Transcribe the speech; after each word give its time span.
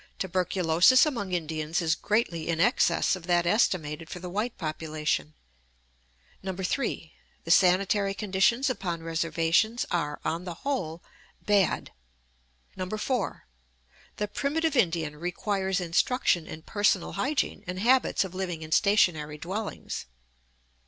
Tuberculosis 0.17 1.05
among 1.05 1.31
Indians 1.31 1.79
is 1.79 1.93
greatly 1.93 2.47
in 2.49 2.59
excess 2.59 3.15
of 3.15 3.27
that 3.27 3.45
estimated 3.45 4.09
for 4.09 4.17
the 4.17 4.31
white 4.31 4.57
population. 4.57 5.35
3. 6.43 7.13
The 7.43 7.51
sanitary 7.51 8.15
conditions 8.15 8.67
upon 8.67 9.03
reservations 9.03 9.85
are, 9.91 10.19
on 10.25 10.43
the 10.43 10.55
whole, 10.65 11.03
bad. 11.45 11.91
4. 12.97 13.45
The 14.17 14.27
primitive 14.27 14.75
Indian 14.75 15.17
requires 15.17 15.79
instruction 15.79 16.47
in 16.47 16.63
personal 16.63 17.11
hygiene 17.11 17.63
and 17.67 17.77
habits 17.79 18.23
of 18.23 18.33
living 18.33 18.63
in 18.63 18.71
stationary 18.71 19.37
dwellings. 19.37 20.07